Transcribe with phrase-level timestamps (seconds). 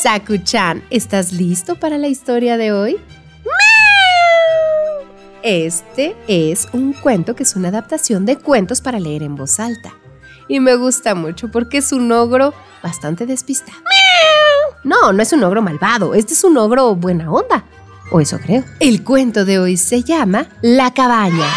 [0.00, 2.96] Sakuchan, ¿estás listo para la historia de hoy?
[5.42, 9.92] Este es un cuento que es una adaptación de cuentos para leer en voz alta.
[10.46, 13.78] Y me gusta mucho porque es un ogro bastante despistado.
[14.84, 17.64] No, no es un ogro malvado, este es un ogro buena onda.
[18.12, 18.62] O eso creo.
[18.78, 21.50] El cuento de hoy se llama La cabaña.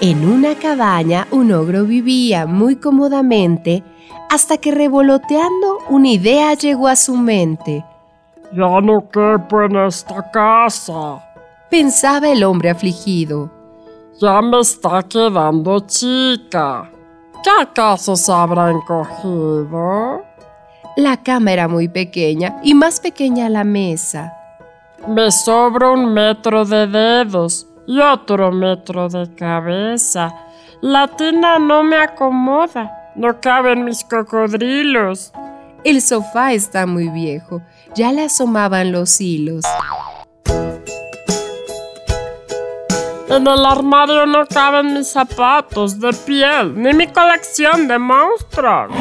[0.00, 3.82] En una cabaña un ogro vivía muy cómodamente
[4.30, 7.84] hasta que revoloteando una idea llegó a su mente.
[8.52, 11.20] Ya no quepo en esta casa,
[11.68, 13.50] pensaba el hombre afligido.
[14.20, 16.88] Ya me está quedando chica.
[17.42, 20.22] ¿Qué acaso se habrá encogido?
[20.96, 24.32] La cama era muy pequeña y más pequeña la mesa.
[25.08, 30.32] Me sobra un metro de dedos y otro metro de cabeza.
[30.82, 33.12] La tina no me acomoda.
[33.16, 35.32] No caben mis cocodrilos.
[35.84, 37.62] El sofá está muy viejo.
[37.94, 39.64] Ya le asomaban los hilos.
[43.30, 48.92] En el armario no caben mis zapatos de piel, ni mi colección de monstruos.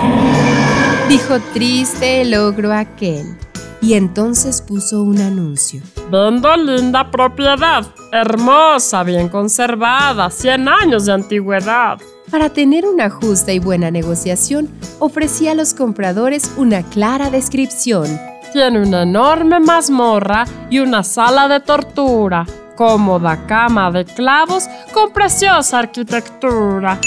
[1.10, 3.38] Dijo triste el ogro aquel.
[3.81, 5.81] Y entonces puso un anuncio.
[6.11, 12.00] Vendo linda propiedad, hermosa, bien conservada, 100 años de antigüedad.
[12.31, 14.69] Para tener una justa y buena negociación,
[15.00, 18.07] ofrecía a los compradores una clara descripción.
[18.52, 25.79] Tiene una enorme mazmorra y una sala de tortura, cómoda cama de clavos con preciosa
[25.79, 27.00] arquitectura.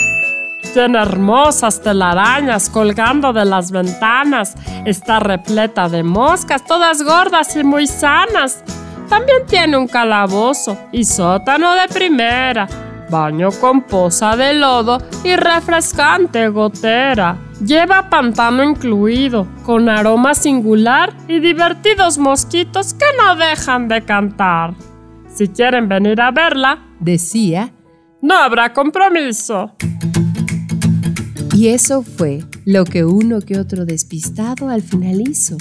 [0.72, 4.54] Tiene hermosas telarañas colgando de las ventanas.
[4.84, 8.62] Está repleta de moscas, todas gordas y muy sanas.
[9.09, 12.69] También tiene un calabozo y sótano de primera
[13.10, 17.37] baño con poza de lodo y refrescante gotera.
[17.65, 24.75] Lleva pantano incluido, con aroma singular y divertidos mosquitos que no dejan de cantar.
[25.28, 27.72] Si quieren venir a verla, decía,
[28.22, 29.72] no habrá compromiso.
[31.60, 35.59] Y eso fue lo que uno que otro despistado al final hizo.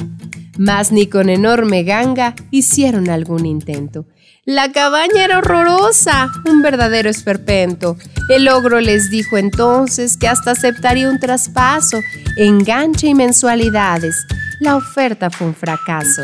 [0.57, 4.05] Mas ni con enorme ganga hicieron algún intento.
[4.45, 7.97] La cabaña era horrorosa, un verdadero esperpento.
[8.29, 11.99] El ogro les dijo entonces que hasta aceptaría un traspaso,
[12.37, 14.25] enganche y mensualidades.
[14.61, 16.21] La oferta fue un fracaso.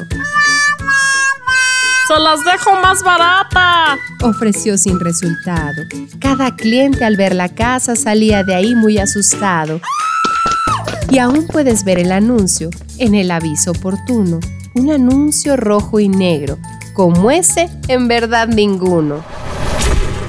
[2.07, 3.97] ¡Se las dejo más barata!
[4.21, 5.83] ofreció sin resultado.
[6.19, 9.81] Cada cliente al ver la casa salía de ahí muy asustado.
[11.09, 14.39] Y aún puedes ver el anuncio en el aviso oportuno.
[14.75, 16.57] Un anuncio rojo y negro
[16.95, 19.23] como ese, en verdad ninguno.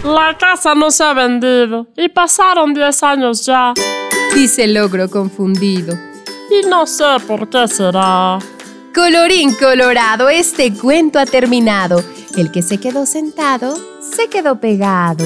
[0.03, 3.73] La casa no se ha vendido y pasaron 10 años ya,
[4.35, 5.97] dice el ogro confundido.
[6.51, 8.39] Y no sé por qué será.
[8.97, 12.03] Colorín colorado, este cuento ha terminado.
[12.35, 15.23] El que se quedó sentado, se quedó pegado.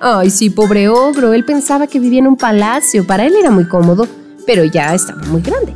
[0.00, 1.32] Ay, sí, pobre ogro.
[1.32, 3.06] Él pensaba que vivía en un palacio.
[3.06, 4.08] Para él era muy cómodo,
[4.46, 5.72] pero ya estaba muy grande.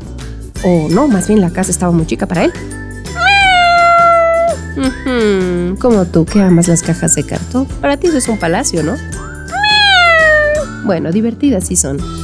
[0.65, 2.53] O no, más bien la casa estaba muy chica para él.
[5.79, 7.67] Como tú que amas las cajas de cartón.
[7.67, 8.97] Para ti eso es un palacio, ¿no?
[10.83, 12.20] Bueno, divertidas sí son.